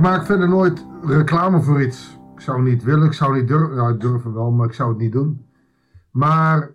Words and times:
Ik 0.00 0.06
maak 0.06 0.24
verder 0.24 0.48
nooit 0.48 0.86
reclame 1.02 1.62
voor 1.62 1.82
iets. 1.82 2.18
Ik 2.34 2.40
zou 2.40 2.62
niet 2.62 2.82
willen, 2.82 3.06
ik 3.06 3.12
zou 3.12 3.34
niet 3.34 3.48
durven. 3.48 3.76
Nou, 3.76 3.96
durf 3.96 4.22
wel, 4.22 4.50
maar 4.50 4.66
ik 4.66 4.72
zou 4.72 4.88
het 4.88 4.98
niet 4.98 5.12
doen. 5.12 5.46
Maar 6.10 6.70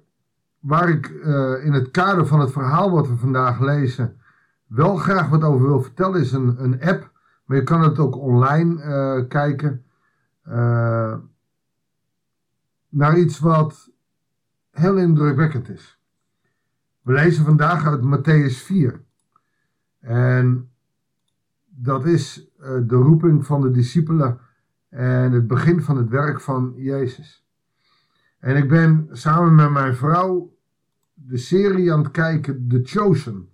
waar 0.59 0.89
ik 0.89 1.09
uh, 1.09 1.65
in 1.65 1.73
het 1.73 1.91
kader 1.91 2.27
van 2.27 2.39
het 2.39 2.51
verhaal 2.51 2.91
wat 2.91 3.07
we 3.07 3.15
vandaag 3.15 3.59
lezen 3.59 4.21
wel 4.67 4.95
graag 4.95 5.29
wat 5.29 5.43
over 5.43 5.67
wil 5.67 5.81
vertellen 5.81 6.21
is 6.21 6.31
een, 6.31 6.63
een 6.63 6.81
app. 6.81 7.11
Maar 7.45 7.57
je 7.57 7.63
kan 7.63 7.81
het 7.81 7.99
ook 7.99 8.17
online 8.17 8.83
uh, 8.83 9.27
kijken. 9.27 9.85
Uh, 10.47 11.17
naar 12.89 13.17
iets 13.17 13.39
wat 13.39 13.91
heel 14.71 14.97
indrukwekkend 14.97 15.69
is. 15.69 15.99
We 17.01 17.13
lezen 17.13 17.45
vandaag 17.45 17.87
uit 17.87 18.01
Matthäus 18.01 18.65
4. 18.65 19.01
En 19.99 20.69
dat 21.65 22.05
is 22.05 22.53
de 22.87 22.95
roeping 22.95 23.45
van 23.45 23.61
de 23.61 23.71
discipelen 23.71 24.39
en 24.89 25.31
het 25.31 25.47
begin 25.47 25.81
van 25.81 25.97
het 25.97 26.09
werk 26.09 26.41
van 26.41 26.73
Jezus. 26.75 27.45
En 28.39 28.55
ik 28.55 28.69
ben 28.69 29.07
samen 29.11 29.55
met 29.55 29.71
mijn 29.71 29.95
vrouw 29.95 30.53
de 31.13 31.37
serie 31.37 31.93
aan 31.93 31.99
het 31.99 32.11
kijken, 32.11 32.67
The 32.67 32.79
Chosen. 32.83 33.49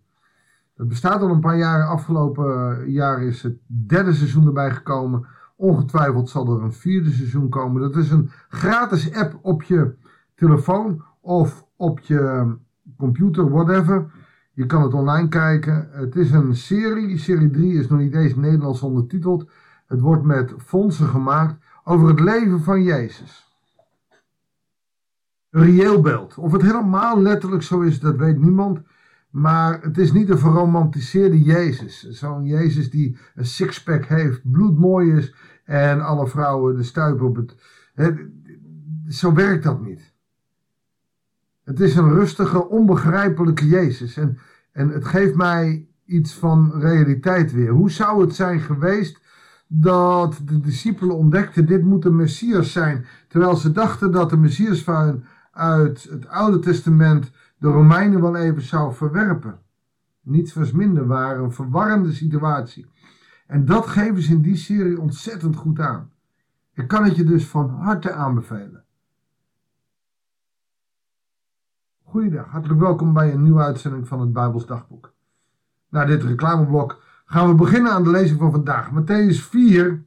Het 0.75 0.87
bestaat 0.87 1.21
al 1.21 1.29
een 1.29 1.39
paar 1.39 1.57
jaar. 1.57 1.87
Afgelopen 1.87 2.91
jaar 2.91 3.23
is 3.23 3.43
het 3.43 3.57
derde 3.65 4.13
seizoen 4.13 4.45
erbij 4.45 4.71
gekomen. 4.71 5.27
Ongetwijfeld 5.55 6.29
zal 6.29 6.55
er 6.55 6.63
een 6.63 6.73
vierde 6.73 7.11
seizoen 7.11 7.49
komen. 7.49 7.81
Dat 7.81 7.95
is 7.95 8.11
een 8.11 8.29
gratis 8.49 9.13
app 9.13 9.39
op 9.41 9.63
je 9.63 9.95
telefoon 10.35 11.03
of 11.19 11.65
op 11.75 11.99
je 11.99 12.53
computer, 12.97 13.49
whatever. 13.49 14.11
Je 14.53 14.65
kan 14.65 14.81
het 14.81 14.93
online 14.93 15.27
kijken. 15.27 15.89
Het 15.91 16.15
is 16.15 16.31
een 16.31 16.55
serie. 16.55 17.17
Serie 17.17 17.49
3 17.49 17.73
is 17.73 17.87
nog 17.87 17.99
niet 17.99 18.15
eens 18.15 18.35
Nederlands 18.35 18.81
ondertiteld. 18.81 19.49
Het 19.87 19.99
wordt 19.99 20.23
met 20.23 20.53
fondsen 20.57 21.07
gemaakt 21.07 21.63
over 21.83 22.07
het 22.07 22.19
leven 22.19 22.61
van 22.61 22.83
Jezus. 22.83 23.49
Een 25.49 25.63
reëel 25.63 26.01
beeld. 26.01 26.37
Of 26.37 26.51
het 26.51 26.61
helemaal 26.61 27.21
letterlijk 27.21 27.63
zo 27.63 27.81
is, 27.81 27.99
dat 27.99 28.15
weet 28.15 28.39
niemand. 28.39 28.81
Maar 29.29 29.81
het 29.81 29.97
is 29.97 30.11
niet 30.11 30.29
een 30.29 30.39
verromantiseerde 30.39 31.41
Jezus. 31.41 32.09
Zo'n 32.09 32.45
Jezus 32.45 32.89
die 32.89 33.17
een 33.35 33.45
sixpack 33.45 34.05
heeft, 34.05 34.51
bloedmooi 34.51 35.11
is 35.11 35.35
en 35.65 36.01
alle 36.01 36.27
vrouwen 36.27 36.75
de 36.75 36.83
stuip 36.83 37.21
op 37.21 37.35
het. 37.35 37.55
Zo 39.07 39.33
werkt 39.33 39.63
dat 39.63 39.81
niet. 39.81 40.10
Het 41.63 41.79
is 41.79 41.95
een 41.95 42.13
rustige, 42.13 42.67
onbegrijpelijke 42.67 43.67
Jezus. 43.67 44.17
En, 44.17 44.37
en 44.71 44.89
het 44.89 45.05
geeft 45.05 45.35
mij 45.35 45.87
iets 46.05 46.33
van 46.33 46.71
realiteit 46.79 47.51
weer. 47.51 47.69
Hoe 47.69 47.91
zou 47.91 48.21
het 48.21 48.35
zijn 48.35 48.59
geweest 48.59 49.19
dat 49.67 50.39
de 50.45 50.59
discipelen 50.59 51.15
ontdekten: 51.15 51.65
dit 51.65 51.83
moet 51.83 52.03
de 52.03 52.11
Messias 52.11 52.71
zijn. 52.71 53.05
Terwijl 53.27 53.55
ze 53.55 53.71
dachten 53.71 54.11
dat 54.11 54.29
de 54.29 54.37
Messias 54.37 54.83
van 54.83 55.23
uit 55.51 56.03
het 56.03 56.27
Oude 56.27 56.59
Testament 56.59 57.31
de 57.57 57.67
Romeinen 57.67 58.21
wel 58.21 58.35
even 58.35 58.61
zou 58.61 58.93
verwerpen. 58.93 59.59
Niets 60.21 60.53
was 60.53 60.71
minder 60.71 61.07
waar, 61.07 61.39
een 61.39 61.51
verwarrende 61.51 62.13
situatie. 62.13 62.89
En 63.47 63.65
dat 63.65 63.87
geven 63.87 64.21
ze 64.21 64.31
in 64.31 64.41
die 64.41 64.55
serie 64.55 64.99
ontzettend 64.99 65.55
goed 65.55 65.79
aan. 65.79 66.11
Ik 66.73 66.87
kan 66.87 67.03
het 67.03 67.15
je 67.15 67.23
dus 67.23 67.47
van 67.47 67.69
harte 67.69 68.11
aanbevelen. 68.11 68.83
Goeiedag, 72.11 72.47
hartelijk 72.47 72.79
welkom 72.79 73.13
bij 73.13 73.33
een 73.33 73.43
nieuwe 73.43 73.61
uitzending 73.61 74.07
van 74.07 74.19
het 74.19 74.33
Bijbels 74.33 74.65
Dagboek. 74.65 75.13
Na 75.89 76.05
dit 76.05 76.23
reclameblok 76.23 77.01
gaan 77.25 77.47
we 77.47 77.55
beginnen 77.55 77.91
aan 77.91 78.03
de 78.03 78.09
lezing 78.09 78.39
van 78.39 78.51
vandaag. 78.51 78.89
Matthäus 78.91 79.35
4, 79.35 80.05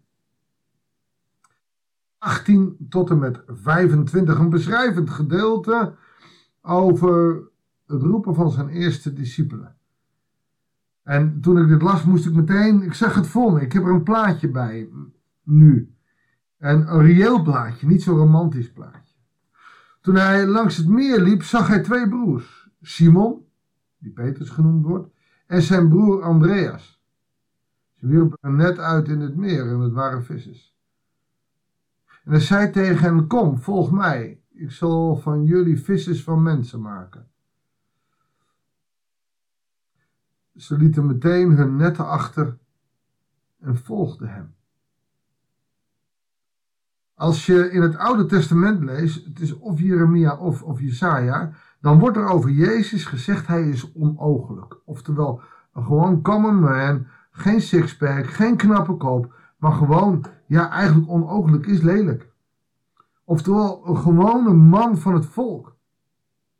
18 2.19 2.77
tot 2.89 3.11
en 3.11 3.19
met 3.19 3.43
25. 3.47 4.39
Een 4.39 4.51
beschrijvend 4.51 5.11
gedeelte 5.11 5.95
over 6.63 7.43
het 7.87 8.03
roepen 8.03 8.35
van 8.35 8.51
zijn 8.51 8.69
eerste 8.69 9.13
discipelen. 9.13 9.77
En 11.03 11.41
toen 11.41 11.59
ik 11.59 11.69
dit 11.69 11.83
las, 11.83 12.05
moest 12.05 12.27
ik 12.27 12.35
meteen, 12.35 12.83
ik 12.83 12.95
zag 12.95 13.15
het 13.15 13.27
voor 13.27 13.53
me. 13.53 13.61
Ik 13.61 13.73
heb 13.73 13.83
er 13.83 13.91
een 13.91 14.03
plaatje 14.03 14.49
bij 14.49 14.89
nu. 15.43 15.95
En 16.59 16.95
een 16.95 17.03
reëel 17.03 17.43
plaatje, 17.43 17.87
niet 17.87 18.03
zo'n 18.03 18.17
romantisch 18.17 18.73
plaatje. 18.73 19.04
Toen 20.05 20.15
hij 20.15 20.47
langs 20.47 20.77
het 20.77 20.89
meer 20.89 21.21
liep, 21.21 21.43
zag 21.43 21.67
hij 21.67 21.83
twee 21.83 22.09
broers. 22.09 22.71
Simon, 22.81 23.47
die 23.99 24.13
Petrus 24.13 24.51
genoemd 24.51 24.85
wordt, 24.85 25.15
en 25.47 25.63
zijn 25.63 25.89
broer 25.89 26.23
Andreas. 26.23 27.03
Ze 27.93 28.07
wierpen 28.07 28.39
een 28.41 28.57
net 28.57 28.79
uit 28.79 29.09
in 29.09 29.21
het 29.21 29.37
meer 29.37 29.69
en 29.69 29.81
het 29.81 29.93
waren 29.93 30.25
vissers. 30.25 30.77
En 32.25 32.31
hij 32.31 32.41
zei 32.41 32.71
tegen 32.71 33.03
hen, 33.03 33.27
kom, 33.27 33.59
volg 33.59 33.91
mij. 33.91 34.43
Ik 34.53 34.71
zal 34.71 35.17
van 35.17 35.45
jullie 35.45 35.81
vissers 35.81 36.23
van 36.23 36.43
mensen 36.43 36.81
maken. 36.81 37.29
Ze 40.57 40.77
lieten 40.77 41.07
meteen 41.07 41.51
hun 41.51 41.77
netten 41.77 42.07
achter 42.07 42.59
en 43.61 43.77
volgden 43.77 44.29
hem. 44.29 44.55
Als 47.15 47.47
je 47.47 47.71
in 47.71 47.83
het 47.83 47.97
Oude 47.97 48.27
Testament 48.27 48.85
leest, 48.85 49.25
het 49.25 49.41
is 49.41 49.59
of 49.59 49.81
Jeremia 49.81 50.37
of, 50.37 50.63
of 50.63 50.81
Jesaja, 50.81 51.51
dan 51.81 51.99
wordt 51.99 52.17
er 52.17 52.29
over 52.29 52.51
Jezus 52.51 53.05
gezegd 53.05 53.47
hij 53.47 53.69
is 53.69 53.93
onogelijk. 53.93 54.77
Oftewel, 54.85 55.41
een 55.73 55.85
gewoon 55.85 56.23
common 56.23 56.61
man, 56.61 57.07
geen 57.31 57.61
sixpack, 57.61 58.27
geen 58.27 58.57
knappe 58.57 58.97
kop, 58.97 59.35
maar 59.59 59.73
gewoon, 59.73 60.25
ja, 60.47 60.71
eigenlijk 60.71 61.11
onogelijk 61.11 61.67
is 61.67 61.81
lelijk. 61.81 62.33
Oftewel, 63.25 63.83
een 63.87 63.97
gewone 63.97 64.53
man 64.53 64.99
van 64.99 65.15
het 65.15 65.27
volk. 65.27 65.77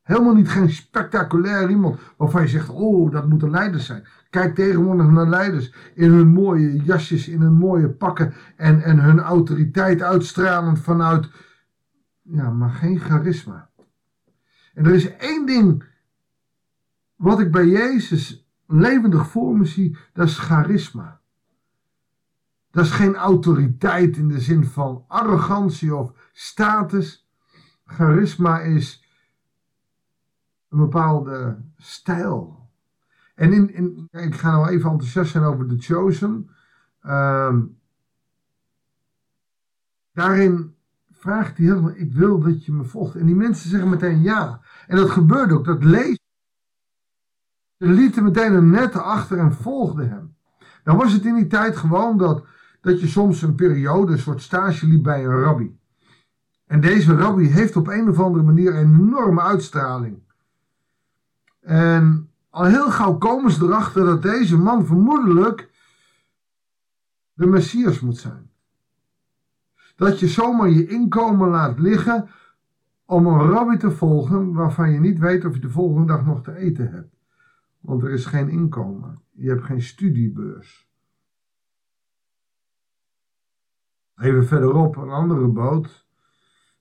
Helemaal 0.03 0.35
niet 0.35 0.49
geen 0.49 0.71
spectaculair 0.71 1.71
iemand 1.71 2.01
waarvan 2.17 2.43
je 2.43 2.49
zegt, 2.49 2.69
oh, 2.69 3.13
dat 3.13 3.29
moeten 3.29 3.51
leiders 3.51 3.87
zijn. 3.87 4.05
Kijk 4.35 4.55
tegenwoordig 4.55 5.07
naar 5.07 5.29
leiders 5.29 5.73
in 5.95 6.11
hun 6.11 6.29
mooie 6.29 6.83
jasjes, 6.83 7.29
in 7.29 7.41
hun 7.41 7.55
mooie 7.55 7.91
pakken 7.91 8.35
en, 8.57 8.83
en 8.83 8.99
hun 8.99 9.21
autoriteit 9.21 10.03
uitstralend 10.03 10.79
vanuit, 10.79 11.31
ja, 12.23 12.51
maar 12.51 12.71
geen 12.71 12.99
charisma. 12.99 13.71
En 14.75 14.85
er 14.85 14.95
is 14.95 15.17
één 15.17 15.47
ding 15.47 15.85
wat 17.17 17.41
ik 17.41 17.53
bij 17.53 17.67
Jezus 17.67 18.49
levendig 18.67 19.29
voor 19.29 19.57
me 19.57 19.65
zie, 19.65 19.97
dat 20.13 20.27
is 20.27 20.39
charisma. 20.39 21.21
Dat 22.71 22.85
is 22.85 22.91
geen 22.91 23.15
autoriteit 23.15 24.17
in 24.17 24.29
de 24.29 24.41
zin 24.41 24.65
van 24.65 25.05
arrogantie 25.09 25.95
of 25.95 26.13
status. 26.33 27.29
Charisma 27.85 28.61
is 28.61 29.05
een 30.69 30.79
bepaalde 30.79 31.63
stijl. 31.77 32.64
En 33.35 33.53
in, 33.53 34.09
ik 34.11 34.35
ga 34.35 34.51
nou 34.51 34.69
even 34.69 34.91
enthousiast 34.91 35.31
zijn 35.31 35.45
over 35.45 35.67
The 35.67 35.77
Chosen. 35.79 36.51
Uh, 37.03 37.57
daarin 40.13 40.75
vraagt 41.11 41.57
hij 41.57 41.67
heel 41.67 41.91
ik 41.95 42.13
wil 42.13 42.41
dat 42.41 42.65
je 42.65 42.73
me 42.73 42.85
volgt. 42.85 43.15
En 43.15 43.27
die 43.27 43.35
mensen 43.35 43.71
zeggen 43.71 43.89
meteen 43.89 44.23
ja. 44.23 44.61
En 44.87 44.97
dat 44.97 45.11
gebeurde 45.11 45.55
ook, 45.55 45.65
dat 45.65 45.85
lees. 45.85 46.19
Ze 47.79 47.87
lieten 47.87 48.25
meteen 48.25 48.55
een 48.55 48.71
net 48.71 48.95
achter 48.95 49.39
en 49.39 49.53
volgden 49.53 50.09
hem. 50.09 50.37
Dan 50.83 50.97
was 50.97 51.13
het 51.13 51.25
in 51.25 51.35
die 51.35 51.47
tijd 51.47 51.77
gewoon 51.77 52.19
dat, 52.19 52.45
dat 52.81 53.01
je 53.01 53.07
soms 53.07 53.43
een 53.43 53.55
periode, 53.55 54.13
een 54.13 54.19
soort 54.19 54.43
stage 54.43 54.87
liep 54.87 55.03
bij 55.03 55.25
een 55.25 55.41
rabbi. 55.41 55.79
En 56.67 56.81
deze 56.81 57.17
rabbi 57.17 57.47
heeft 57.47 57.77
op 57.77 57.89
een 57.89 58.09
of 58.09 58.21
andere 58.21 58.45
manier 58.45 58.75
een 58.75 58.95
enorme 58.95 59.41
uitstraling. 59.41 60.23
En 61.61 62.34
al 62.55 62.65
heel 62.65 62.91
gauw 62.91 63.19
komen 63.19 63.51
ze 63.51 63.65
erachter 63.65 64.05
dat 64.05 64.23
deze 64.23 64.59
man 64.59 64.87
vermoedelijk 64.87 65.71
de 67.33 67.47
Messias 67.47 68.01
moet 68.01 68.17
zijn. 68.17 68.51
Dat 69.97 70.21
je 70.21 70.29
zomaar 70.29 70.69
je 70.69 70.87
inkomen 70.87 71.49
laat 71.49 71.79
liggen 71.79 72.29
om 73.05 73.27
een 73.27 73.51
rabbi 73.51 73.77
te 73.77 73.91
volgen 73.91 74.53
waarvan 74.53 74.91
je 74.91 75.01
niet 75.01 75.19
weet 75.19 75.45
of 75.45 75.55
je 75.55 75.61
de 75.61 75.71
volgende 75.71 76.07
dag 76.07 76.25
nog 76.25 76.43
te 76.43 76.57
eten 76.57 76.91
hebt. 76.91 77.17
Want 77.81 78.03
er 78.03 78.11
is 78.11 78.27
geen 78.27 78.49
inkomen. 78.49 79.21
Je 79.31 79.49
hebt 79.49 79.65
geen 79.65 79.83
studiebeurs. 79.83 80.89
Even 84.17 84.47
verderop 84.47 84.97
een 84.97 85.11
andere 85.11 85.47
boot. 85.47 86.07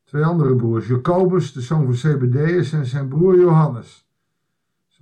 Twee 0.03 0.25
andere 0.25 0.55
broers. 0.55 0.87
Jacobus, 0.87 1.53
de 1.53 1.61
zoon 1.61 1.85
van 1.85 1.93
Zebedeus 1.93 2.73
en 2.73 2.85
zijn 2.85 3.07
broer 3.07 3.39
Johannes. 3.39 4.12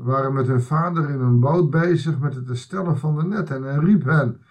Waren 0.04 0.34
met 0.34 0.48
hun 0.48 0.62
vader 0.62 1.10
in 1.10 1.20
een 1.20 1.40
boot 1.40 1.70
bezig 1.70 2.20
met 2.20 2.36
het 2.36 2.48
herstellen 2.48 2.98
van 2.98 3.16
de 3.16 3.24
net 3.24 3.52
en 3.52 3.80
riep 3.80 4.04
hen. 4.04 4.42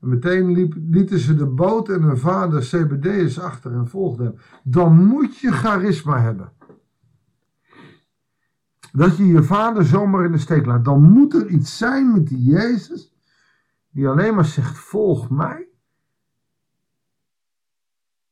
En 0.00 0.08
meteen 0.08 0.52
lieten 0.90 1.18
ze 1.18 1.34
de 1.34 1.46
boot 1.46 1.88
en 1.88 2.02
hun 2.02 2.18
vader 2.18 2.62
Zebedeus 2.62 3.40
achter 3.40 3.72
en 3.72 3.88
volgden 3.88 4.26
hem. 4.26 4.36
Dan 4.62 5.04
moet 5.06 5.38
je 5.38 5.52
charisma 5.52 6.20
hebben. 6.20 6.52
Dat 8.92 9.16
je 9.16 9.26
je 9.26 9.42
vader 9.42 9.84
zomaar 9.84 10.24
in 10.24 10.32
de 10.32 10.38
steek 10.38 10.66
laat. 10.66 10.84
Dan 10.84 11.02
moet 11.02 11.34
er 11.34 11.46
iets 11.46 11.78
zijn 11.78 12.12
met 12.12 12.28
die 12.28 12.42
Jezus 12.42 13.14
die 13.90 14.08
alleen 14.08 14.34
maar 14.34 14.44
zegt 14.44 14.78
volg 14.78 15.30
mij. 15.30 15.68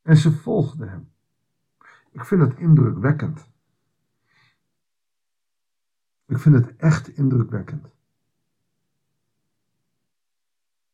En 0.01 0.17
ze 0.17 0.31
volgden 0.31 0.89
hem. 0.89 1.09
Ik 2.11 2.25
vind 2.25 2.41
het 2.41 2.57
indrukwekkend. 2.57 3.48
Ik 6.29 6.37
vind 6.37 6.55
het 6.55 6.75
echt 6.75 7.07
indrukwekkend. 7.07 7.87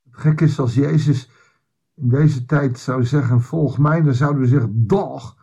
Het 0.03 0.19
gek 0.19 0.41
is 0.41 0.59
als 0.59 0.73
Jezus 0.73 1.29
in 1.93 2.09
deze 2.09 2.45
tijd 2.45 2.79
zou 2.79 3.03
zeggen: 3.03 3.41
Volg 3.41 3.77
mij, 3.77 4.01
dan 4.01 4.13
zouden 4.13 4.41
we 4.41 4.47
zeggen: 4.47 4.87
Dag. 4.87 5.37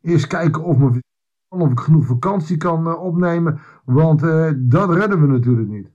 Eerst 0.00 0.26
kijken 0.26 0.62
of, 0.62 0.78
me, 0.78 1.02
of 1.48 1.70
ik 1.70 1.80
genoeg 1.80 2.06
vakantie 2.06 2.56
kan 2.56 2.86
uh, 2.86 3.02
opnemen, 3.02 3.60
want 3.84 4.22
uh, 4.22 4.52
dat 4.56 4.94
redden 4.94 5.20
we 5.20 5.26
natuurlijk 5.26 5.68
niet. 5.68 5.90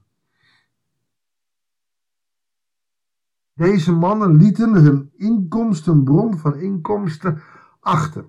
Deze 3.53 3.91
mannen 3.91 4.35
lieten 4.35 4.73
hun 4.73 5.11
inkomsten, 5.15 6.03
bron 6.03 6.37
van 6.37 6.55
inkomsten, 6.55 7.41
achter. 7.79 8.25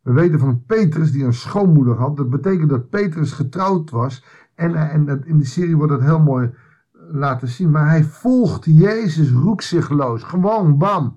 We 0.00 0.12
weten 0.12 0.38
van 0.38 0.64
Petrus 0.66 1.12
die 1.12 1.24
een 1.24 1.32
schoonmoeder 1.32 1.96
had. 1.96 2.16
Dat 2.16 2.30
betekent 2.30 2.70
dat 2.70 2.88
Petrus 2.88 3.32
getrouwd 3.32 3.90
was. 3.90 4.24
En, 4.58 4.74
en 4.74 5.24
in 5.24 5.38
de 5.38 5.44
serie 5.44 5.76
wordt 5.76 5.92
dat 5.92 6.00
heel 6.00 6.20
mooi 6.20 6.54
laten 6.92 7.48
zien. 7.48 7.70
Maar 7.70 7.88
hij 7.88 8.04
volgt 8.04 8.64
Jezus 8.64 9.30
roekzichtloos. 9.30 10.22
Gewoon 10.22 10.78
bam. 10.78 11.16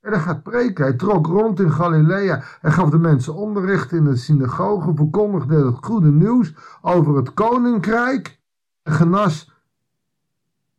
En 0.00 0.12
hij 0.12 0.20
gaat 0.20 0.42
preken. 0.42 0.84
Hij 0.84 0.94
trok 0.94 1.26
rond 1.26 1.60
in 1.60 1.72
Galilea. 1.72 2.42
Hij 2.60 2.70
gaf 2.70 2.90
de 2.90 2.98
mensen 2.98 3.34
onderricht 3.34 3.92
in 3.92 4.04
de 4.04 4.16
synagoge. 4.16 4.94
Verkondigde 4.94 5.66
het 5.66 5.84
goede 5.84 6.10
nieuws 6.10 6.54
over 6.80 7.16
het 7.16 7.34
koninkrijk. 7.34 8.40
En 8.82 8.92
genas 8.92 9.52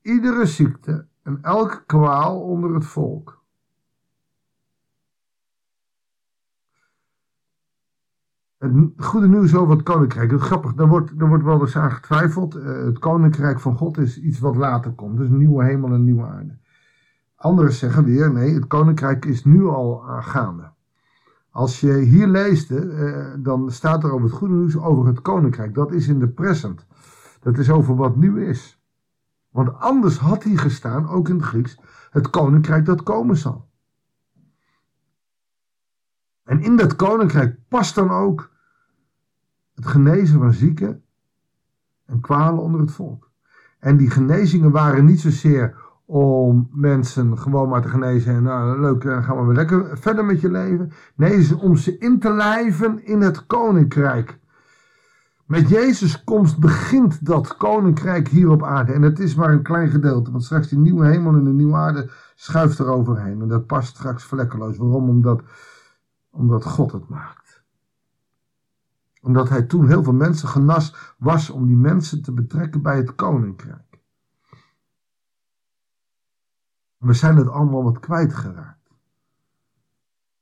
iedere 0.01 0.45
ziekte 0.45 1.07
en 1.23 1.39
elke 1.41 1.83
kwaal 1.85 2.41
onder 2.41 2.73
het 2.73 2.85
volk. 2.85 3.36
Het 8.57 8.73
goede 8.97 9.27
nieuws 9.27 9.55
over 9.55 9.75
het 9.75 9.83
koninkrijk. 9.83 10.31
Het 10.31 10.41
grappig, 10.41 10.73
daar 10.73 10.87
wordt, 10.87 11.19
daar 11.19 11.27
wordt 11.27 11.43
wel 11.43 11.61
eens 11.61 11.77
aan 11.77 11.91
getwijfeld. 11.91 12.55
Uh, 12.55 12.85
het 12.85 12.99
koninkrijk 12.99 13.59
van 13.59 13.77
God 13.77 13.97
is 13.97 14.19
iets 14.19 14.39
wat 14.39 14.55
later 14.55 14.91
komt. 14.91 15.17
Dus 15.17 15.29
een 15.29 15.37
nieuwe 15.37 15.63
hemel 15.63 15.93
en 15.93 16.03
nieuwe 16.03 16.25
aarde. 16.25 16.57
Anderen 17.35 17.73
zeggen 17.73 18.03
weer, 18.03 18.31
nee, 18.31 18.53
het 18.53 18.67
koninkrijk 18.67 19.25
is 19.25 19.45
nu 19.45 19.65
al 19.65 19.97
gaande. 20.05 20.71
Als 21.49 21.79
je 21.79 21.93
hier 21.93 22.27
leest, 22.27 22.71
uh, 22.71 23.25
dan 23.39 23.71
staat 23.71 24.03
er 24.03 24.11
over 24.11 24.27
het 24.27 24.37
goede 24.37 24.53
nieuws 24.53 24.77
over 24.77 25.07
het 25.07 25.21
koninkrijk. 25.21 25.73
Dat 25.73 25.91
is 25.91 26.07
in 26.07 26.19
de 26.19 26.27
present. 26.27 26.85
Dat 27.39 27.57
is 27.57 27.69
over 27.69 27.95
wat 27.95 28.15
nu 28.15 28.45
is. 28.45 28.81
Want 29.49 29.79
anders 29.79 30.17
had 30.17 30.43
hier 30.43 30.59
gestaan, 30.59 31.09
ook 31.09 31.29
in 31.29 31.35
het 31.35 31.45
Grieks, 31.45 31.79
het 32.09 32.29
koninkrijk 32.29 32.85
dat 32.85 33.03
komen 33.03 33.37
zal. 33.37 33.66
En 36.47 36.61
in 36.61 36.75
dat 36.75 36.95
koninkrijk 36.95 37.55
past 37.67 37.95
dan 37.95 38.11
ook 38.11 38.49
het 39.75 39.85
genezen 39.85 40.39
van 40.39 40.53
zieken 40.53 41.03
en 42.05 42.19
kwalen 42.19 42.63
onder 42.63 42.81
het 42.81 42.91
volk. 42.91 43.29
En 43.79 43.97
die 43.97 44.09
genezingen 44.09 44.71
waren 44.71 45.05
niet 45.05 45.19
zozeer 45.19 45.75
om 46.05 46.69
mensen 46.71 47.37
gewoon 47.37 47.69
maar 47.69 47.81
te 47.81 47.87
genezen 47.87 48.35
en 48.35 48.43
nou 48.43 48.79
leuk, 48.79 49.01
dan 49.01 49.23
gaan 49.23 49.37
we 49.37 49.45
weer 49.45 49.55
lekker 49.55 49.97
verder 49.97 50.25
met 50.25 50.41
je 50.41 50.51
leven. 50.51 50.91
Nee, 51.15 51.57
om 51.59 51.75
ze 51.75 51.97
in 51.97 52.19
te 52.19 52.33
lijven 52.33 53.05
in 53.05 53.21
het 53.21 53.45
koninkrijk. 53.45 54.39
Met 55.45 55.69
Jezus' 55.69 56.23
komst 56.23 56.59
begint 56.59 57.25
dat 57.25 57.57
koninkrijk 57.57 58.27
hier 58.27 58.49
op 58.49 58.63
aarde. 58.63 58.93
En 58.93 59.01
het 59.01 59.19
is 59.19 59.35
maar 59.35 59.51
een 59.51 59.63
klein 59.63 59.89
gedeelte, 59.89 60.31
want 60.31 60.43
straks 60.43 60.67
die 60.67 60.79
nieuwe 60.79 61.07
hemel 61.07 61.33
en 61.33 61.43
de 61.43 61.49
nieuwe 61.49 61.75
aarde 61.75 62.09
schuift 62.35 62.79
er 62.79 62.87
overheen. 62.87 63.41
En 63.41 63.47
dat 63.47 63.65
past 63.65 63.87
straks 63.87 64.23
vlekkeloos. 64.23 64.77
Waarom? 64.77 65.09
Omdat 65.09 65.41
omdat 66.37 66.65
God 66.65 66.91
het 66.91 67.07
maakt. 67.07 67.63
Omdat 69.21 69.49
hij 69.49 69.63
toen 69.63 69.87
heel 69.87 70.03
veel 70.03 70.13
mensen 70.13 70.47
genas 70.47 71.15
was 71.17 71.49
om 71.49 71.67
die 71.67 71.75
mensen 71.75 72.21
te 72.21 72.31
betrekken 72.31 72.81
bij 72.81 72.97
het 72.97 73.15
koninkrijk. 73.15 73.99
We 76.97 77.13
zijn 77.13 77.35
het 77.35 77.47
allemaal 77.47 77.83
wat 77.83 77.99
kwijtgeraakt. 77.99 78.89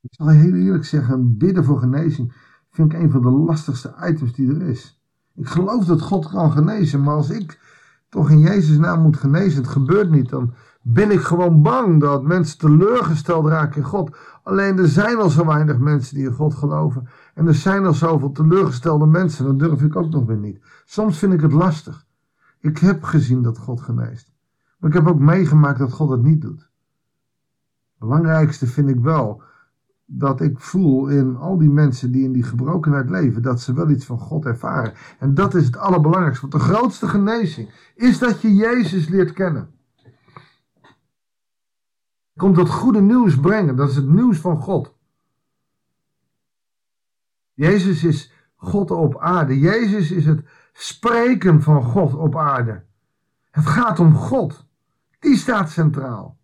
Ik 0.02 0.14
zal 0.14 0.28
heel 0.28 0.54
eerlijk 0.54 0.86
zeggen, 0.86 1.38
bidden 1.38 1.64
voor 1.64 1.80
genezing 1.80 2.34
vind 2.70 2.94
ik 2.94 3.00
een 3.00 3.12
van 3.12 3.22
de 3.22 3.30
lastigste 3.30 3.96
items 4.02 4.34
die 4.34 4.56
er 4.56 4.62
is. 4.62 5.02
Ik 5.36 5.48
geloof 5.48 5.86
dat 5.86 6.02
God 6.02 6.30
kan 6.30 6.52
genezen, 6.52 7.04
maar 7.04 7.16
als 7.16 7.30
ik 7.30 7.60
toch 8.10 8.30
in 8.30 8.40
Jezus' 8.40 8.78
naam 8.78 9.02
moet 9.02 9.18
genezen, 9.18 9.62
het 9.62 9.72
gebeurt 9.72 10.10
niet, 10.10 10.30
dan 10.30 10.54
ben 10.88 11.12
ik 11.12 11.20
gewoon 11.20 11.62
bang 11.62 12.00
dat 12.00 12.24
mensen 12.24 12.58
teleurgesteld 12.58 13.48
raken 13.48 13.78
in 13.78 13.88
God. 13.88 14.18
Alleen 14.44 14.78
er 14.78 14.88
zijn 14.88 15.18
al 15.18 15.30
zo 15.30 15.46
weinig 15.46 15.78
mensen 15.78 16.16
die 16.16 16.26
in 16.26 16.34
God 16.34 16.54
geloven. 16.54 17.08
En 17.34 17.48
er 17.48 17.54
zijn 17.54 17.86
al 17.86 17.94
zoveel 17.94 18.32
teleurgestelde 18.32 19.06
mensen, 19.06 19.46
dat 19.46 19.60
durf 19.60 19.82
ik 19.82 19.96
ook 19.96 20.10
nog 20.10 20.26
weer 20.26 20.38
niet. 20.38 20.60
Soms 20.86 21.18
vind 21.18 21.34
ik 21.34 21.42
het 21.42 21.52
lastig. 21.52 22.06
Ik 22.60 22.78
heb 22.78 23.04
gezien 23.04 23.42
dat 23.42 23.58
God 23.58 23.82
geneest. 23.82 24.32
Maar 24.78 24.90
ik 24.90 24.96
heb 24.96 25.08
ook 25.08 25.20
meegemaakt 25.20 25.80
dat 25.80 25.92
God 25.92 26.10
het 26.10 26.24
niet 26.24 26.42
doet. 26.42 26.60
Het 26.60 28.00
belangrijkste 28.00 28.68
vind 28.68 28.90
ik 28.90 29.00
wel 29.00 29.42
dat 30.06 30.42
ik 30.42 30.60
voel 30.60 31.08
in 31.08 31.36
al 31.36 31.58
die 31.58 31.70
mensen 31.70 32.12
die 32.12 32.24
in 32.24 32.32
die 32.32 32.44
gebrokenheid 32.44 33.10
leven, 33.10 33.42
dat 33.42 33.62
ze 33.62 33.74
wel 33.74 33.90
iets 33.90 34.06
van 34.06 34.20
God 34.20 34.46
ervaren. 34.46 34.94
En 35.20 35.34
dat 35.34 35.54
is 35.54 35.66
het 35.66 35.78
allerbelangrijkste. 35.78 36.48
Want 36.48 36.64
de 36.64 36.74
grootste 36.74 37.08
genezing 37.08 37.70
is 37.96 38.20
dat 38.20 38.42
je 38.42 38.56
Jezus 38.56 39.08
leert 39.08 39.34
kennen 39.34 39.74
komt 42.36 42.56
dat 42.56 42.70
goede 42.70 43.02
nieuws 43.02 43.40
brengen. 43.40 43.76
Dat 43.76 43.90
is 43.90 43.96
het 43.96 44.08
nieuws 44.08 44.40
van 44.40 44.62
God. 44.62 44.96
Jezus 47.54 48.04
is 48.04 48.32
God 48.56 48.92
op 48.92 49.18
aarde. 49.18 49.60
Jezus 49.60 50.12
is 50.12 50.26
het 50.26 50.46
spreken 50.74 51.62
van 51.62 51.84
God 51.84 52.14
op 52.14 52.38
aarde. 52.38 52.84
Het 53.52 53.66
gaat 53.66 54.00
om 54.00 54.16
God. 54.16 54.66
Die 55.20 55.38
staat 55.38 55.70
centraal. 55.70 56.38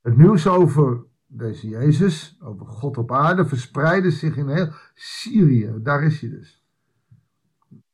Het 0.00 0.16
nieuws 0.16 0.46
over 0.46 1.04
deze 1.26 1.68
Jezus, 1.68 2.38
over 2.40 2.66
God 2.66 2.98
op 2.98 3.12
aarde, 3.12 3.46
verspreidde 3.46 4.10
zich 4.10 4.36
in 4.36 4.48
heel 4.48 4.72
Syrië. 4.94 5.74
Daar 5.82 6.02
is 6.02 6.20
hij 6.20 6.30
dus. 6.30 6.57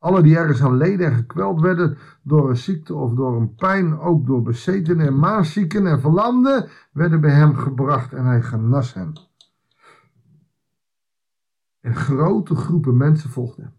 Alle 0.04 0.22
die 0.22 0.36
ergens 0.36 0.62
aan 0.62 0.76
leden 0.76 1.06
en 1.06 1.14
gekweld 1.14 1.60
werden 1.60 1.96
door 2.22 2.48
een 2.48 2.56
ziekte 2.56 2.94
of 2.94 3.14
door 3.14 3.36
een 3.36 3.54
pijn, 3.54 3.98
ook 3.98 4.26
door 4.26 4.42
bezetenen 4.42 5.06
en 5.06 5.18
maaszieken 5.18 5.86
en 5.86 6.00
verlamden, 6.00 6.68
werden 6.92 7.20
bij 7.20 7.30
hem 7.30 7.54
gebracht 7.54 8.12
en 8.12 8.24
hij 8.24 8.42
genas 8.42 8.94
hen. 8.94 9.12
En 11.80 11.94
grote 11.94 12.54
groepen 12.54 12.96
mensen 12.96 13.30
volgden 13.30 13.64
hem. 13.64 13.72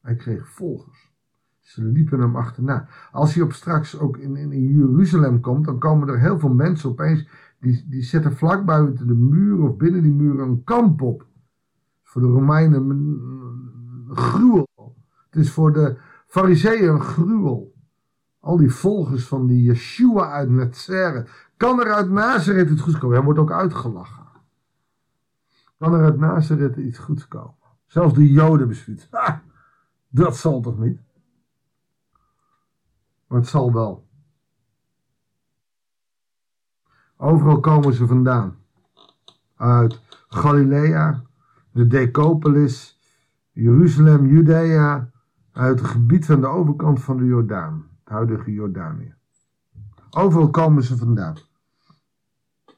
Hij 0.00 0.16
kreeg 0.16 0.48
volgers. 0.48 1.12
Ze 1.60 1.84
liepen 1.84 2.20
hem 2.20 2.36
achterna. 2.36 2.88
Als 3.12 3.34
hij 3.34 3.42
op 3.42 3.52
straks 3.52 3.98
ook 3.98 4.16
in, 4.16 4.36
in, 4.36 4.74
Jeruzalem 4.74 5.40
komt, 5.40 5.64
dan 5.64 5.78
komen 5.78 6.08
er 6.08 6.20
heel 6.20 6.38
veel 6.38 6.54
mensen 6.54 6.90
opeens, 6.90 7.28
die, 7.60 7.88
die 7.88 8.02
zetten 8.02 8.36
vlak 8.36 8.64
buiten 8.64 9.06
de 9.06 9.14
muur 9.14 9.60
of 9.62 9.76
binnen 9.76 10.02
die 10.02 10.12
muur 10.12 10.40
een 10.40 10.64
kamp 10.64 11.02
op. 11.02 11.26
Voor 12.02 12.22
de 12.22 12.28
Romeinen 12.28 12.90
een 12.90 14.16
gruwel. 14.16 14.72
Het 15.34 15.42
is 15.42 15.52
voor 15.52 15.72
de 15.72 15.96
fariseeën 16.26 16.88
een 16.88 17.00
gruwel. 17.00 17.74
Al 18.40 18.56
die 18.56 18.70
volgers 18.72 19.26
van 19.26 19.46
die 19.46 19.62
Yeshua 19.62 20.30
uit 20.30 20.50
Nazareth. 20.50 21.30
Kan 21.56 21.80
er 21.80 21.92
uit 21.92 22.10
Nazareth 22.10 22.70
iets 22.70 22.82
goeds 22.82 22.98
komen? 22.98 23.16
Hij 23.16 23.24
wordt 23.24 23.40
ook 23.40 23.52
uitgelachen. 23.52 24.26
Kan 25.78 25.94
er 25.94 26.04
uit 26.04 26.18
Nazareth 26.18 26.76
iets 26.76 26.98
goeds 26.98 27.28
komen? 27.28 27.54
Zelfs 27.86 28.14
de 28.14 28.30
Joden 28.30 28.68
besluiten. 28.68 29.08
Dat 30.08 30.36
zal 30.36 30.60
toch 30.60 30.78
niet? 30.78 31.00
Maar 33.26 33.38
het 33.38 33.48
zal 33.48 33.72
wel. 33.72 34.06
Overal 37.16 37.60
komen 37.60 37.94
ze 37.94 38.06
vandaan. 38.06 38.56
Uit 39.56 40.00
Galilea, 40.28 41.22
de 41.70 41.86
Decapolis, 41.86 43.00
Jeruzalem, 43.50 44.26
Judea, 44.26 45.12
uit 45.54 45.78
het 45.78 45.88
gebied 45.88 46.26
van 46.26 46.40
de 46.40 46.46
overkant 46.46 47.02
van 47.02 47.16
de 47.16 47.24
Jordaan, 47.24 47.86
het 48.04 48.12
huidige 48.12 48.52
Jordanië. 48.52 49.14
Overal 50.10 50.50
komen 50.50 50.82
ze 50.82 50.96
vandaan. 50.96 51.36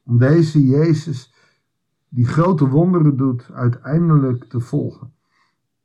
Om 0.05 0.19
deze 0.19 0.67
Jezus, 0.67 1.35
die 2.09 2.27
grote 2.27 2.69
wonderen 2.69 3.17
doet, 3.17 3.51
uiteindelijk 3.53 4.45
te 4.45 4.61
volgen. 4.61 5.13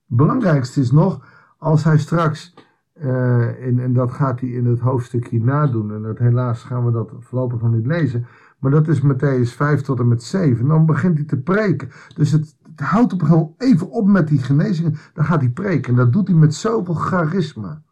Het 0.07 0.17
belangrijkste 0.17 0.79
is 0.79 0.91
nog, 0.91 1.25
als 1.57 1.83
hij 1.83 1.98
straks, 1.98 2.53
uh, 2.93 3.65
en, 3.67 3.79
en 3.79 3.93
dat 3.93 4.12
gaat 4.12 4.39
hij 4.39 4.50
in 4.50 4.65
het 4.65 4.79
hoofdstukje 4.79 5.43
nadoen, 5.43 5.93
en 5.93 6.01
dat 6.01 6.17
helaas 6.17 6.63
gaan 6.63 6.86
we 6.86 6.91
dat 6.91 7.12
voorlopig 7.19 7.62
nog 7.62 7.71
niet 7.71 7.86
lezen, 7.86 8.25
maar 8.60 8.71
dat 8.71 8.88
is 8.88 9.01
Matthäus 9.01 9.55
5 9.55 9.81
tot 9.81 10.00
en 10.00 10.07
met 10.07 10.24
7. 10.24 10.67
Dan 10.67 10.86
begint 10.86 11.17
hij 11.17 11.25
te 11.25 11.38
preken. 11.38 11.89
Dus 12.15 12.31
het 12.31 12.55
houdt 12.75 13.13
op 13.13 13.22
gewoon 13.22 13.54
even 13.58 13.90
op 13.90 14.08
met 14.08 14.28
die 14.28 14.40
genezingen. 14.40 14.98
Dan 15.13 15.25
gaat 15.25 15.40
hij 15.40 15.50
preken. 15.50 15.90
En 15.90 15.96
dat 15.96 16.13
doet 16.13 16.28
hij 16.28 16.38
met 16.38 16.56
zoveel 16.56 16.94
charisma. 16.94 17.84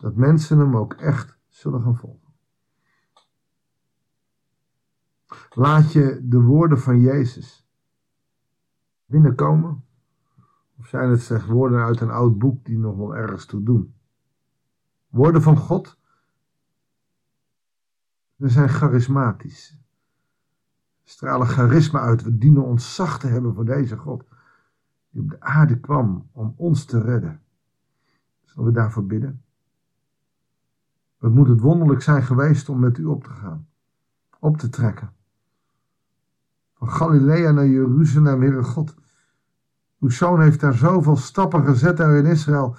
dat 0.00 0.16
mensen 0.16 0.58
hem 0.58 0.76
ook 0.76 0.92
echt 0.92 1.38
zullen 1.48 1.82
gaan 1.82 1.96
volgen. 1.96 2.32
Laat 5.50 5.92
je 5.92 6.20
de 6.22 6.40
woorden 6.40 6.80
van 6.80 7.00
Jezus 7.00 7.66
binnenkomen? 9.06 9.84
Of 10.78 10.86
zijn 10.86 11.10
het 11.10 11.22
slechts 11.22 11.46
woorden 11.46 11.84
uit 11.84 12.00
een 12.00 12.10
oud 12.10 12.38
boek 12.38 12.64
die 12.64 12.78
nog 12.78 12.96
wel 12.96 13.16
ergens 13.16 13.46
toe 13.46 13.62
doen? 13.62 13.94
Woorden 15.08 15.42
van 15.42 15.56
God? 15.56 15.98
Ze 18.38 18.48
zijn 18.48 18.68
charismatisch. 18.68 19.83
Stralen 21.04 21.46
charisma 21.46 22.00
uit. 22.00 22.22
We 22.22 22.38
dienen 22.38 22.64
ons 22.64 22.94
zacht 22.94 23.20
te 23.20 23.26
hebben 23.26 23.54
voor 23.54 23.64
deze 23.64 23.96
God. 23.96 24.24
Die 25.10 25.22
op 25.22 25.30
de 25.30 25.40
aarde 25.40 25.80
kwam 25.80 26.28
om 26.32 26.54
ons 26.56 26.84
te 26.84 27.00
redden. 27.00 27.40
Zullen 28.42 28.64
we 28.64 28.72
daarvoor 28.72 29.06
bidden? 29.06 29.42
Wat 31.18 31.32
moet 31.32 31.48
het 31.48 31.60
wonderlijk 31.60 32.02
zijn 32.02 32.22
geweest 32.22 32.68
om 32.68 32.78
met 32.78 32.98
u 32.98 33.04
op 33.04 33.24
te 33.24 33.30
gaan, 33.30 33.66
op 34.38 34.56
te 34.56 34.68
trekken. 34.68 35.12
Van 36.74 36.90
Galilea 36.90 37.50
naar 37.50 37.66
Jeruzalem, 37.66 38.40
Heere 38.40 38.62
God. 38.62 38.94
Uw 40.00 40.10
zoon 40.10 40.40
heeft 40.40 40.60
daar 40.60 40.74
zoveel 40.74 41.16
stappen 41.16 41.64
gezet 41.64 41.96
daar 41.96 42.16
in 42.16 42.26
Israël. 42.26 42.76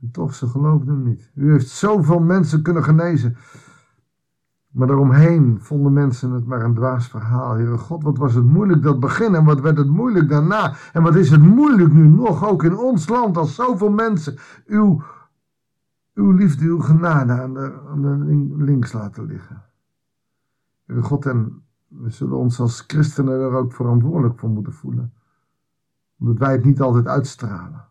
En 0.00 0.10
toch, 0.10 0.34
ze 0.34 0.46
geloofden 0.46 0.94
hem 0.94 1.02
niet. 1.02 1.30
U 1.34 1.50
heeft 1.52 1.68
zoveel 1.68 2.20
mensen 2.20 2.62
kunnen 2.62 2.84
genezen. 2.84 3.36
Maar 4.70 4.86
daaromheen 4.86 5.58
vonden 5.60 5.92
mensen 5.92 6.30
het 6.30 6.46
maar 6.46 6.62
een 6.62 6.74
dwaas 6.74 7.08
verhaal. 7.08 7.54
Heere 7.54 7.78
God, 7.78 8.02
wat 8.02 8.18
was 8.18 8.34
het 8.34 8.44
moeilijk 8.44 8.82
dat 8.82 9.00
begin 9.00 9.34
en 9.34 9.44
wat 9.44 9.60
werd 9.60 9.76
het 9.76 9.88
moeilijk 9.88 10.28
daarna. 10.28 10.74
En 10.92 11.02
wat 11.02 11.14
is 11.14 11.30
het 11.30 11.42
moeilijk 11.42 11.92
nu 11.92 12.08
nog, 12.08 12.48
ook 12.48 12.64
in 12.64 12.76
ons 12.76 13.08
land, 13.08 13.36
als 13.36 13.54
zoveel 13.54 13.90
mensen 13.90 14.38
uw, 14.66 15.02
uw 16.14 16.30
liefde, 16.30 16.64
uw 16.64 16.80
genade 16.80 17.32
aan 17.32 17.54
de, 17.54 17.80
aan 17.88 18.02
de 18.02 18.64
links 18.64 18.92
laten 18.92 19.26
liggen. 19.26 19.62
Heere 20.86 21.02
God, 21.02 21.26
en 21.26 21.62
we 21.88 22.10
zullen 22.10 22.36
ons 22.36 22.60
als 22.60 22.84
christenen 22.86 23.40
er 23.40 23.52
ook 23.52 23.72
verantwoordelijk 23.72 24.38
voor 24.38 24.50
moeten 24.50 24.72
voelen. 24.72 25.12
Omdat 26.18 26.38
wij 26.38 26.52
het 26.52 26.64
niet 26.64 26.80
altijd 26.80 27.06
uitstralen. 27.06 27.86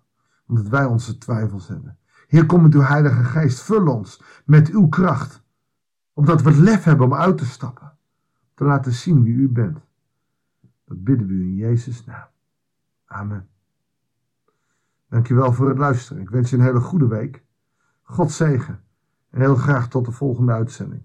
Omdat 0.48 0.68
wij 0.68 0.86
onze 0.86 1.18
twijfels 1.18 1.68
hebben. 1.68 1.98
Heer, 2.28 2.46
kom 2.46 2.62
met 2.62 2.74
uw 2.74 2.82
Heilige 2.82 3.24
Geest. 3.24 3.62
Vul 3.62 3.88
ons 3.88 4.24
met 4.46 4.70
uw 4.70 4.88
kracht. 4.88 5.48
Omdat 6.20 6.42
we 6.42 6.50
het 6.50 6.60
lef 6.60 6.84
hebben 6.84 7.06
om 7.06 7.14
uit 7.14 7.38
te 7.38 7.46
stappen. 7.46 7.92
Te 8.54 8.64
laten 8.64 8.92
zien 8.92 9.24
wie 9.24 9.34
u 9.34 9.50
bent. 9.50 9.80
Dat 10.86 11.04
bidden 11.04 11.28
we 11.28 11.34
u 11.34 11.42
in 11.42 11.56
Jezus' 11.56 12.06
naam. 12.06 12.28
Amen. 13.06 13.50
Dankjewel 15.10 15.54
voor 15.54 15.70
het 15.70 15.78
luisteren. 15.78 16.22
Ik 16.22 16.30
wens 16.30 16.50
je 16.50 16.58
een 16.58 16.64
hele 16.64 16.80
goede 16.80 17.08
week. 17.08 17.44
God 18.04 18.32
zegen. 18.32 18.84
En 19.30 19.42
heel 19.42 19.56
graag 19.56 19.88
tot 19.88 20.06
de 20.06 20.12
volgende 20.12 20.52
uitzending 20.52 21.02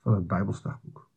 van 0.00 0.14
het 0.14 0.26
Bijbelsdagboek. 0.26 1.07